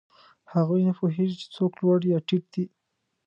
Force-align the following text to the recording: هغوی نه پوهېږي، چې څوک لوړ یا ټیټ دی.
هغوی 0.53 0.81
نه 0.87 0.93
پوهېږي، 0.99 1.35
چې 1.41 1.47
څوک 1.55 1.73
لوړ 1.81 1.99
یا 2.11 2.19
ټیټ 2.27 2.43
دی. 2.53 2.65